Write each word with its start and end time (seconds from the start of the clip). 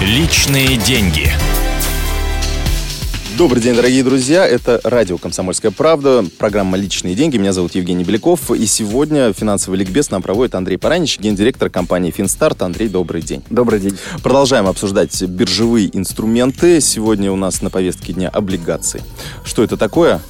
Личные 0.00 0.76
деньги. 0.76 1.28
Добрый 3.36 3.60
день, 3.60 3.74
дорогие 3.74 4.04
друзья. 4.04 4.46
Это 4.46 4.80
радио 4.84 5.18
«Комсомольская 5.18 5.72
правда», 5.72 6.24
программа 6.38 6.78
«Личные 6.78 7.16
деньги». 7.16 7.36
Меня 7.36 7.52
зовут 7.52 7.74
Евгений 7.74 8.04
Беляков. 8.04 8.52
И 8.52 8.64
сегодня 8.66 9.32
финансовый 9.32 9.74
ликбез 9.74 10.12
нам 10.12 10.22
проводит 10.22 10.54
Андрей 10.54 10.76
Паранич, 10.76 11.18
гендиректор 11.18 11.68
компании 11.68 12.12
«Финстарт». 12.12 12.62
Андрей, 12.62 12.88
добрый 12.88 13.22
день. 13.22 13.42
Добрый 13.50 13.80
день. 13.80 13.98
Продолжаем 14.22 14.68
обсуждать 14.68 15.20
биржевые 15.20 15.90
инструменты. 15.92 16.80
Сегодня 16.80 17.32
у 17.32 17.36
нас 17.36 17.60
на 17.60 17.68
повестке 17.68 18.12
дня 18.12 18.28
облигации. 18.28 19.02
Что 19.44 19.64
это 19.64 19.76
такое? 19.76 20.22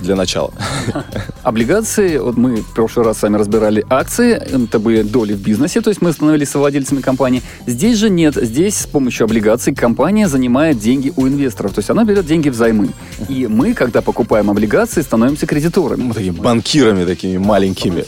для 0.00 0.16
начала. 0.16 0.52
Облигации, 1.42 2.18
вот 2.18 2.36
мы 2.36 2.56
в 2.56 2.74
прошлый 2.74 3.06
раз 3.06 3.18
с 3.18 3.22
вами 3.22 3.36
разбирали 3.36 3.84
акции, 3.88 4.32
это 4.32 4.78
были 4.78 5.02
доли 5.02 5.32
в 5.32 5.40
бизнесе, 5.40 5.80
то 5.80 5.90
есть 5.90 6.02
мы 6.02 6.12
становились 6.12 6.50
совладельцами 6.50 7.00
компании. 7.00 7.42
Здесь 7.66 7.98
же 7.98 8.10
нет, 8.10 8.34
здесь 8.34 8.76
с 8.76 8.86
помощью 8.86 9.24
облигаций 9.24 9.74
компания 9.74 10.28
занимает 10.28 10.78
деньги 10.78 11.12
у 11.16 11.26
инвесторов, 11.26 11.72
то 11.72 11.80
есть 11.80 11.90
она 11.90 12.04
берет 12.04 12.26
деньги 12.26 12.48
взаймы. 12.48 12.90
И 13.28 13.46
мы, 13.46 13.74
когда 13.74 14.02
покупаем 14.02 14.50
облигации, 14.50 15.02
становимся 15.02 15.46
кредиторами. 15.46 16.02
Мы 16.02 16.14
такими 16.14 16.36
банкирами 16.36 17.04
такими 17.04 17.38
маленькими. 17.38 18.04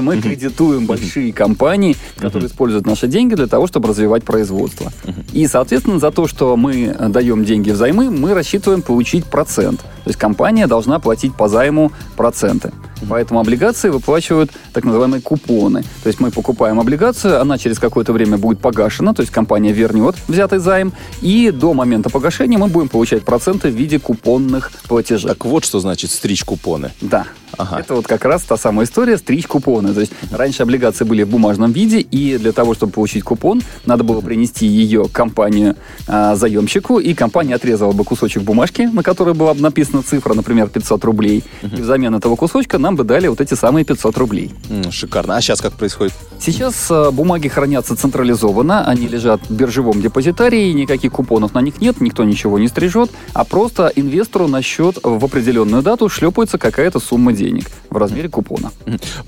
Мы 0.00 0.20
кредитуем 0.20 0.86
большие 0.86 1.32
компании, 1.32 1.96
которые 2.18 2.48
используют 2.48 2.86
наши 2.86 3.06
деньги 3.06 3.34
для 3.34 3.46
того, 3.46 3.66
чтобы 3.66 3.88
развивать 3.88 4.24
производство. 4.24 4.92
И, 5.32 5.46
соответственно, 5.46 5.98
за 5.98 6.10
то, 6.10 6.26
что 6.26 6.56
мы 6.56 6.94
даем 7.08 7.44
деньги 7.44 7.70
взаймы, 7.70 8.10
мы 8.10 8.34
рассчитываем 8.34 8.82
получить 8.82 9.24
процент. 9.26 9.80
То 9.80 10.10
есть 10.10 10.18
компания 10.18 10.66
должна 10.66 10.98
платить 10.98 11.34
по 11.34 11.48
займу 11.48 11.85
проценты. 12.16 12.72
Поэтому 13.08 13.40
облигации 13.40 13.90
выплачивают 13.90 14.50
так 14.72 14.84
называемые 14.84 15.20
купоны. 15.20 15.82
То 16.02 16.06
есть 16.06 16.20
мы 16.20 16.30
покупаем 16.30 16.80
облигацию, 16.80 17.40
она 17.40 17.58
через 17.58 17.78
какое-то 17.78 18.12
время 18.12 18.38
будет 18.38 18.58
погашена, 18.60 19.12
то 19.14 19.20
есть 19.20 19.32
компания 19.32 19.72
вернет 19.72 20.16
взятый 20.28 20.58
займ, 20.58 20.92
и 21.20 21.50
до 21.50 21.74
момента 21.74 22.10
погашения 22.10 22.58
мы 22.58 22.68
будем 22.68 22.88
получать 22.88 23.24
проценты 23.24 23.68
в 23.68 23.74
виде 23.74 23.98
купонных 23.98 24.72
платежей. 24.88 25.28
Так 25.28 25.44
вот 25.44 25.64
что 25.64 25.80
значит 25.80 26.10
стричь 26.10 26.44
купоны. 26.44 26.92
Да. 27.00 27.26
Ага. 27.56 27.80
Это 27.80 27.94
вот 27.94 28.06
как 28.06 28.24
раз 28.24 28.42
та 28.42 28.56
самая 28.56 28.86
история 28.86 29.16
стричь 29.18 29.46
купоны. 29.46 29.94
То 29.94 30.00
есть 30.00 30.12
раньше 30.30 30.62
облигации 30.62 31.04
были 31.04 31.22
в 31.22 31.28
бумажном 31.28 31.72
виде, 31.72 32.00
и 32.00 32.38
для 32.38 32.52
того, 32.52 32.74
чтобы 32.74 32.92
получить 32.92 33.24
купон, 33.24 33.62
надо 33.86 34.04
было 34.04 34.20
принести 34.20 34.66
ее 34.66 35.06
компанию 35.10 35.76
а, 36.06 36.36
заемщику, 36.36 36.98
и 36.98 37.14
компания 37.14 37.54
отрезала 37.54 37.92
бы 37.92 38.04
кусочек 38.04 38.42
бумажки, 38.42 38.82
на 38.82 39.02
которой 39.02 39.34
была 39.34 39.54
бы 39.54 39.60
написана 39.60 40.02
цифра, 40.02 40.34
например, 40.34 40.68
500 40.68 41.04
рублей. 41.04 41.44
И 41.62 41.80
взамен 41.80 42.14
этого 42.14 42.36
кусочка 42.36 42.78
нам 42.78 42.96
бы 42.96 43.04
дали 43.04 43.28
вот 43.28 43.40
эти 43.40 43.54
самые 43.54 43.84
500 43.84 44.18
рублей. 44.18 44.50
шикарно. 44.90 45.36
А 45.36 45.40
сейчас 45.40 45.60
как 45.60 45.72
происходит? 45.72 46.12
Сейчас 46.38 46.90
э, 46.90 47.10
бумаги 47.10 47.48
хранятся 47.48 47.96
централизованно, 47.96 48.86
они 48.86 49.08
лежат 49.08 49.40
в 49.48 49.50
биржевом 49.50 50.02
депозитарии, 50.02 50.72
никаких 50.72 51.12
купонов 51.12 51.54
на 51.54 51.60
них 51.60 51.80
нет, 51.80 52.00
никто 52.00 52.24
ничего 52.24 52.58
не 52.58 52.68
стрижет, 52.68 53.10
а 53.32 53.44
просто 53.44 53.90
инвестору 53.96 54.46
на 54.46 54.60
счет 54.62 54.98
в 55.02 55.24
определенную 55.24 55.82
дату 55.82 56.08
шлепается 56.08 56.58
какая-то 56.58 57.00
сумма 57.00 57.32
денег 57.32 57.45
в 57.90 57.96
размере 57.96 58.28
купона. 58.28 58.72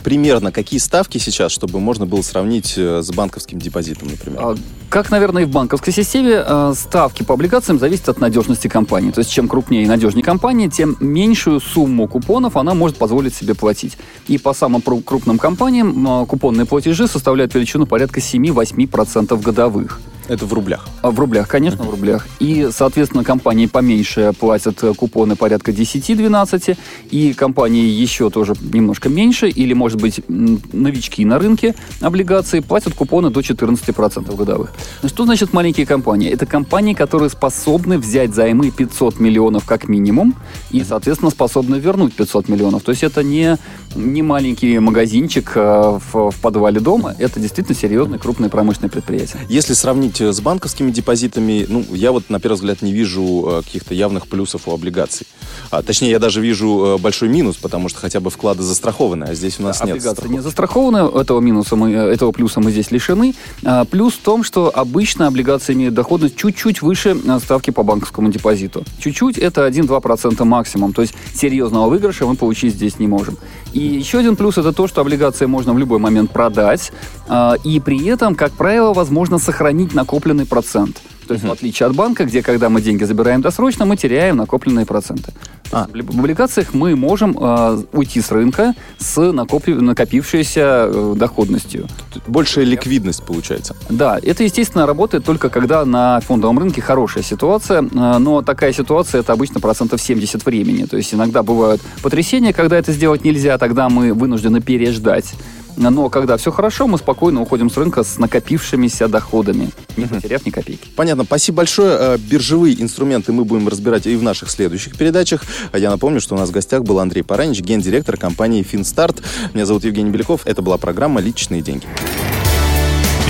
Примерно 0.03 0.53
какие 0.53 0.81
ставки 0.81 1.19
сейчас, 1.19 1.53
чтобы 1.53 1.81
можно 1.81 2.07
было 2.07 2.23
сравнить 2.23 2.75
э, 2.77 3.03
с 3.03 3.11
банковским 3.11 3.59
депозитом, 3.59 4.09
например? 4.09 4.41
А, 4.43 4.57
как, 4.89 5.11
наверное, 5.11 5.43
и 5.43 5.47
в 5.47 5.51
банковской 5.51 5.93
системе, 5.93 6.43
э, 6.45 6.73
ставки 6.77 7.23
по 7.23 7.35
облигациям 7.35 7.79
зависят 7.79 8.09
от 8.09 8.21
надежности 8.21 8.69
компании. 8.69 9.11
То 9.11 9.21
есть, 9.21 9.31
чем 9.31 9.49
крупнее 9.49 9.85
и 9.85 9.87
надежнее 9.87 10.25
компания, 10.25 10.69
тем 10.69 10.97
меньшую 11.01 11.61
сумму 11.61 12.09
купонов 12.09 12.57
она 12.57 12.75
может 12.75 12.97
позволить 12.97 13.35
себе 13.35 13.55
платить. 13.55 13.97
И 14.27 14.37
по 14.39 14.53
самым 14.53 14.83
крупным 14.83 15.39
компаниям 15.39 16.27
купонные 16.27 16.67
платежи 16.67 16.89
платежи 16.89 17.07
составляют 17.07 17.55
величину 17.55 17.87
порядка 17.87 18.21
7-8% 18.21 19.41
годовых. 19.43 20.01
Это 20.29 20.45
в 20.45 20.53
рублях? 20.53 20.87
А, 21.01 21.11
в 21.11 21.19
рублях, 21.19 21.49
конечно, 21.49 21.85
в 21.85 21.91
рублях. 21.91 22.27
И, 22.39 22.69
соответственно, 22.71 23.25
компании 23.25 23.67
поменьше 23.67 24.33
платят 24.39 24.83
э, 24.85 24.93
купоны 24.93 25.37
порядка 25.37 25.73
10-12, 25.73 26.77
и 27.11 27.33
компании 27.33 27.87
еще 27.87 28.29
тоже 28.29 28.55
немножко 28.61 29.09
меньше, 29.09 29.49
или, 29.49 29.73
может 29.73 30.01
быть, 30.01 30.21
новички 30.29 31.25
на 31.25 31.39
рынке 31.39 31.75
облигаций 32.01 32.61
платят 32.61 32.95
купоны 32.95 33.31
до 33.31 33.41
14% 33.41 34.37
годовых. 34.37 34.73
Что 35.05 35.25
значит 35.25 35.55
маленькие 35.55 35.87
компании? 35.87 36.31
Это 36.31 36.45
компании, 36.45 36.93
которые 36.93 37.31
способны 37.31 37.99
взять 37.99 38.35
займы 38.35 38.71
500 38.71 39.21
миллионов 39.21 39.65
как 39.65 39.89
минимум, 39.89 40.35
и, 40.71 40.85
соответственно, 40.85 41.31
способны 41.31 41.77
вернуть 41.77 42.15
500 42.15 42.49
миллионов. 42.49 42.83
То 42.83 42.91
есть 42.91 43.03
это 43.03 43.23
не, 43.23 43.57
не 43.97 44.21
маленький 44.21 44.79
магазинчик 44.79 45.53
э, 45.55 45.99
в, 46.13 46.31
в 46.31 46.41
подвале 46.43 46.81
дома, 46.81 47.15
это 47.19 47.41
действительно 47.41 47.79
серьезное 47.79 48.19
крупное 48.19 48.51
промышленное 48.51 48.91
предприятие. 48.91 49.41
Если 49.49 49.73
сравнить 49.73 50.18
быть, 50.19 50.21
э, 50.21 50.33
с 50.33 50.41
банковскими 50.41 50.91
депозитами, 50.91 51.67
ну, 51.69 51.85
я 51.93 52.13
вот 52.13 52.31
на 52.31 52.41
первый 52.41 52.57
взгляд 52.57 52.83
не 52.83 52.93
вижу 52.93 53.45
э, 53.47 53.63
каких-то 53.63 53.95
явных 53.95 54.27
плюсов 54.27 54.63
у 54.67 54.73
облигаций. 54.73 55.27
А, 55.71 55.83
точнее, 55.83 56.11
я 56.11 56.19
даже 56.19 56.41
вижу 56.41 56.97
э, 56.97 56.99
большой 56.99 57.29
минус, 57.29 57.57
потому 57.57 57.89
что 57.89 58.01
хотя 58.01 58.21
бы 58.21 58.31
вклады 58.31 58.63
застрахованы, 58.63 59.25
а 59.25 59.35
здесь 59.35 59.59
у 59.61 59.63
нас 59.63 59.81
нет. 59.83 59.97
Облигации 59.97 60.29
не 60.29 60.41
застрахованы, 60.41 60.99
этого 61.19 61.41
минуса 61.41 61.77
мы, 61.77 61.93
этого 61.93 62.33
плюса 62.33 62.61
мы 62.61 62.71
здесь 62.71 62.91
лишены. 62.91 63.35
А, 63.65 63.85
плюс 63.85 64.15
в 64.15 64.21
том, 64.21 64.45
что 64.45 64.71
обычно 64.75 65.27
облигации 65.27 65.75
имеют 65.75 65.95
доходность 65.95 66.37
чуть-чуть 66.37 66.83
выше 66.83 67.17
ставки 67.43 67.71
по 67.71 67.83
банковскому 67.83 68.31
депозиту. 68.31 68.85
Чуть-чуть 68.99 69.39
это 69.39 69.67
1-2% 69.67 70.45
максимум, 70.45 70.93
то 70.93 71.03
есть 71.03 71.15
серьезного 71.35 71.89
выигрыша 71.89 72.27
мы 72.27 72.37
получить 72.37 72.75
здесь 72.75 72.99
не 72.99 73.07
можем. 73.07 73.37
И 73.73 73.81
еще 73.81 74.19
один 74.19 74.37
плюс 74.37 74.59
это 74.59 74.73
то, 74.73 74.89
что 74.89 75.01
облигации 75.01 75.47
можно 75.47 75.73
в 75.75 75.79
любой 75.79 75.99
момент 75.99 76.31
продать, 76.31 76.93
а, 77.29 77.55
и 77.65 77.81
при 77.81 78.07
этом, 78.07 78.35
как 78.35 78.53
правило, 78.53 78.93
возможно 78.93 79.39
сохранить 79.39 79.95
накопленный 80.09 80.47
процент. 80.47 81.03
То 81.27 81.35
есть, 81.35 81.45
uh-huh. 81.45 81.51
в 81.51 81.53
отличие 81.53 81.87
от 81.87 81.95
банка, 81.95 82.25
где, 82.25 82.43
когда 82.43 82.71
мы 82.71 82.81
деньги 82.81 83.05
забираем 83.05 83.43
досрочно, 83.43 83.85
мы 83.85 83.99
теряем 83.99 84.39
накопленные 84.39 84.87
проценты. 84.87 85.35
А. 85.71 85.87
В 85.93 86.19
облигациях 86.19 86.73
мы 86.73 86.97
можем 86.97 87.37
э, 87.39 87.83
уйти 87.93 88.23
с 88.23 88.33
рынка 88.33 88.73
с 88.97 89.19
накопи- 89.19 89.79
накопившейся 89.79 90.89
э, 90.89 91.15
доходностью. 91.15 91.87
Большая 92.27 92.65
ликвидность 92.65 93.23
получается. 93.25 93.77
Да, 93.91 94.19
это, 94.23 94.45
естественно, 94.45 94.87
работает 94.87 95.27
только 95.27 95.51
когда 95.51 95.85
на 95.85 96.21
фондовом 96.21 96.59
рынке 96.59 96.81
хорошая 96.81 97.23
ситуация, 97.23 97.83
э, 97.83 98.19
но 98.19 98.41
такая 98.41 98.73
ситуация 98.73 99.21
это 99.21 99.35
обычно 99.35 99.61
процентов 99.61 100.01
70 100.01 100.47
времени. 100.47 100.85
То 100.85 100.97
есть 100.97 101.13
иногда 101.13 101.43
бывают 101.43 101.83
потрясения, 102.03 102.55
когда 102.55 102.79
это 102.79 102.93
сделать 102.93 103.25
нельзя, 103.25 103.59
тогда 103.59 103.91
мы 103.91 104.15
вынуждены 104.15 104.63
переждать 104.63 105.35
но 105.79 106.09
когда 106.09 106.37
все 106.37 106.51
хорошо, 106.51 106.87
мы 106.87 106.99
спокойно 106.99 107.41
уходим 107.41 107.71
с 107.71 107.77
рынка 107.77 108.03
с 108.03 108.19
накопившимися 108.19 109.09
доходами, 109.09 109.71
не 109.97 110.07
потеряв 110.07 110.45
ни 110.45 110.51
копейки. 110.51 110.89
Понятно. 110.97 111.25
Спасибо 111.25 111.59
большое. 111.59 111.97
Э, 111.99 112.19
биржевые 112.19 112.81
инструменты 112.83 113.33
мы 113.33 113.45
будем 113.45 113.69
разбирать 113.69 114.07
и 114.07 114.17
в 114.17 114.23
наших 114.23 114.51
следующих 114.51 114.97
передачах. 114.97 115.43
Я 115.73 115.91
напомню, 115.91 116.21
что 116.21 116.35
у 116.35 116.39
нас 116.39 116.49
в 116.49 116.53
гостях 116.53 116.83
был 116.83 116.99
Андрей 116.99 117.23
Паранич, 117.23 117.61
гендиректор 117.61 118.17
компании 118.17 118.63
«Финстарт». 118.63 119.23
Меня 119.55 119.67
зовут 119.67 119.85
Евгений 119.85 120.11
Беляков. 120.11 120.47
Это 120.47 120.63
была 120.63 120.79
программа 120.79 121.21
«Личные 121.21 121.63
деньги». 121.63 121.87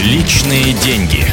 Личные 0.04 0.74
деньги. 0.84 1.24